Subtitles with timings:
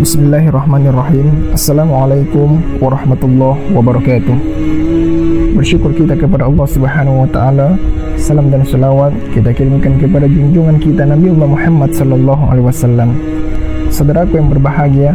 [0.00, 1.52] Bismillahirrahmanirrahim.
[1.52, 4.32] Assalamualaikum warahmatullahi wabarakatuh.
[5.52, 7.76] Bersyukur kita kepada Allah subhanahu wa ta'ala.
[8.16, 13.12] Salam dan salawat kita kirimkan kepada junjungan kita Nabi Muhammad sallallahu alaihi wasallam.
[13.92, 15.12] Saudaraku yang berbahagia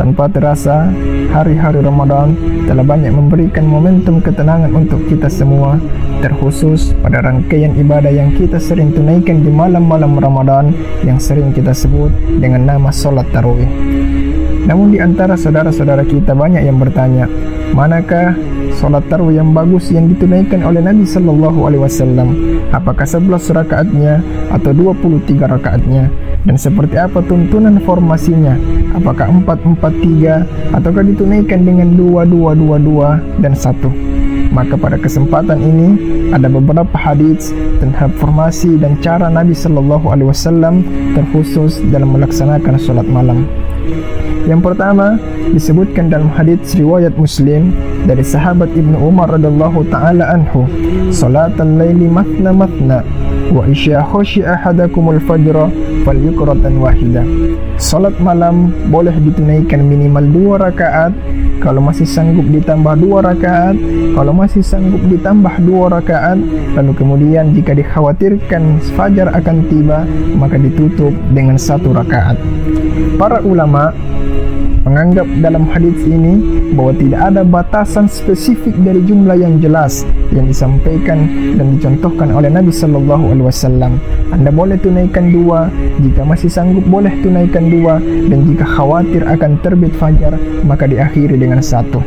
[0.00, 0.88] Tanpa terasa
[1.34, 2.34] hari-hari Ramadan
[2.64, 5.76] telah banyak memberikan momentum ketenangan untuk kita semua
[6.22, 10.70] Terkhusus pada rangkaian ibadah yang kita sering tunaikan di malam-malam Ramadan
[11.02, 13.66] Yang sering kita sebut dengan nama solat tarawih
[14.64, 17.28] namun di antara saudara-saudara kita banyak yang bertanya,
[17.76, 18.32] manakah
[18.80, 22.28] solat tarawih yang bagus yang ditunaikan oleh Nabi sallallahu alaihi wasallam?
[22.72, 26.08] Apakah 11 rakaatnya atau 23 rakaatnya?
[26.44, 28.56] Dan seperti apa tuntunan formasinya?
[28.96, 34.52] Apakah 443 ataukah ditunaikan dengan 2222 dan 1?
[34.52, 35.88] Maka pada kesempatan ini
[36.30, 43.08] ada beberapa hadis tentang formasi dan cara Nabi sallallahu alaihi wasallam terkhusus dalam melaksanakan solat
[43.08, 43.48] malam.
[44.44, 45.16] Yang pertama
[45.56, 47.72] disebutkan dalam hadis riwayat Muslim
[48.04, 50.68] dari sahabat Ibnu Umar radhiyallahu taala anhu,
[51.08, 53.00] "Salatul laili matna matna
[53.54, 55.70] wa isya khashi ahadakumul fajra
[56.02, 57.22] falyukratan wahida."
[57.80, 61.12] Salat malam boleh ditunaikan minimal dua rakaat
[61.64, 63.76] kalau masih sanggup ditambah dua rakaat
[64.12, 66.36] kalau masih sanggup ditambah dua rakaat
[66.76, 70.04] lalu kemudian jika dikhawatirkan fajar akan tiba
[70.36, 72.36] maka ditutup dengan satu rakaat
[73.16, 73.96] para ulama
[74.84, 76.38] menganggap dalam hadis ini
[76.76, 81.24] bahwa tidak ada batasan spesifik dari jumlah yang jelas yang disampaikan
[81.56, 83.96] dan dicontohkan oleh Nabi sallallahu alaihi wasallam.
[84.30, 85.72] Anda boleh tunaikan dua,
[86.04, 90.36] jika masih sanggup boleh tunaikan dua dan jika khawatir akan terbit fajar
[90.68, 91.98] maka diakhiri dengan satu.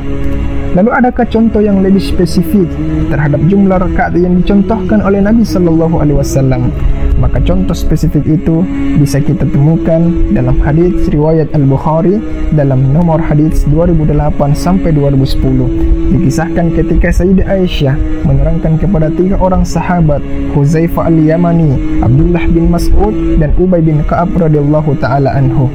[0.75, 2.67] Lalu adakah contoh yang lebih spesifik
[3.07, 6.73] terhadap jumlah rakaat yang dicontohkan oleh Nabi sallallahu alaihi wasallam?
[7.17, 8.61] Maka contoh spesifik itu
[9.01, 12.21] bisa kita temukan dalam hadis riwayat Al-Bukhari
[12.53, 16.13] dalam nomor hadis 2008 sampai 2010.
[16.13, 20.21] Dikisahkan ketika Sayyidah Aisyah menerangkan kepada tiga orang sahabat
[20.53, 25.67] Huzaifah Al-Yamani, Abdullah bin Mas'ud dan Ubay bin Ka'ab radhiyallahu taala anhu.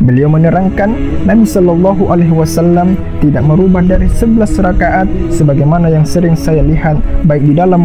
[0.00, 0.96] Beliau menerangkan
[1.28, 6.96] Nabi sallallahu alaihi wasallam tidak merubah dari 11 rakaat sebagaimana yang sering saya lihat
[7.28, 7.84] baik di dalam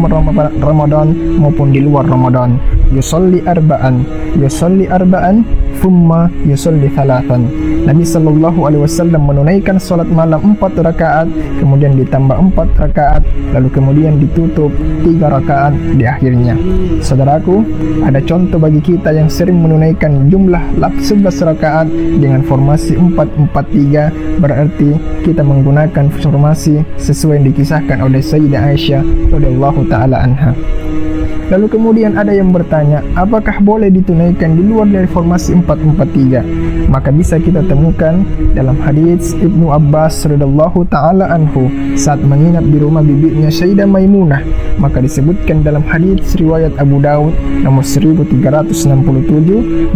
[0.64, 2.56] Ramadan maupun di luar Ramadan.
[2.88, 4.00] Yusalli arba'an,
[4.40, 5.44] yusalli arba'an,
[5.78, 7.48] thumma yusalli thalathan.
[7.86, 11.30] Nabi sallallahu alaihi wasallam menunaikan salat malam 4 rakaat,
[11.62, 13.22] kemudian ditambah 4 rakaat,
[13.54, 14.74] lalu kemudian ditutup
[15.06, 16.58] 3 rakaat di akhirnya.
[16.98, 17.62] Saudaraku,
[18.02, 21.86] ada contoh bagi kita yang sering menunaikan jumlah 11 rakaat
[22.18, 24.90] dengan formasi 443 berarti
[25.22, 30.52] kita menggunakan formasi sesuai yang dikisahkan oleh Sayyidah Aisyah radhiyallahu taala anha.
[31.46, 36.86] Lalu kemudian ada yang bertanya, apakah boleh ditunaikan di luar dari formasi 443?
[36.86, 38.22] Maka bisa kita temukan
[38.54, 41.68] dalam hadis Ibnu Abbas radhiyallahu taala anhu
[41.98, 44.40] saat menginap di rumah bibinya Sayyidah Maimunah,
[44.78, 47.34] maka disebutkan dalam hadis riwayat Abu Daud
[47.66, 48.72] nomor 1367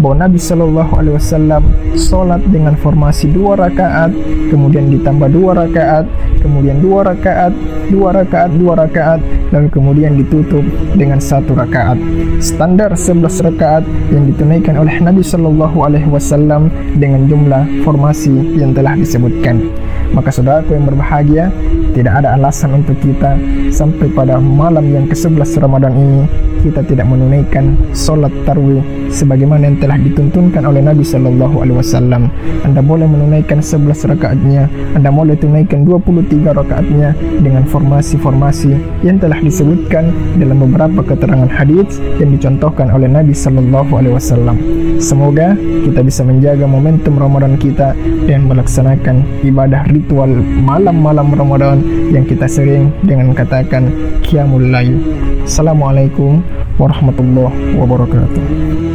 [0.03, 1.63] bahwa Nabi sallallahu alaihi wasallam
[1.95, 4.11] salat dengan formasi dua rakaat,
[4.51, 6.05] kemudian ditambah dua rakaat,
[6.43, 7.55] kemudian dua rakaat,
[7.93, 9.21] dua rakaat, dua rakaat,
[9.51, 10.63] lalu kemudian ditutup
[10.95, 11.99] dengan satu rakaat.
[12.43, 18.95] Standar 11 rakaat yang ditunaikan oleh Nabi sallallahu alaihi wasallam dengan jumlah formasi yang telah
[18.99, 19.63] disebutkan.
[20.11, 21.55] Maka saudaraku yang berbahagia,
[21.95, 23.39] tidak ada alasan untuk kita
[23.71, 26.23] sampai pada malam yang ke-11 Ramadan ini
[26.61, 32.31] kita tidak menunaikan solat tarwih sebagaimana yang telah dituntunkan oleh Nabi sallallahu alaihi wasallam.
[32.63, 37.13] Anda boleh menunaikan 11 rakaatnya, Anda boleh tunaikan 23 rakaatnya
[37.43, 44.15] dengan formasi-formasi yang telah disebutkan dalam beberapa keterangan hadis yang dicontohkan oleh Nabi sallallahu alaihi
[44.15, 44.57] wasallam.
[45.03, 47.93] Semoga kita bisa menjaga momentum Ramadan kita
[48.25, 50.31] dan melaksanakan ibadah ritual
[50.63, 51.83] malam-malam Ramadan
[52.15, 53.91] yang kita sering dengan katakan
[54.23, 55.01] qiyamul lail.
[55.45, 56.45] Assalamualaikum
[56.77, 58.90] warahmatullahi wabarakatuh.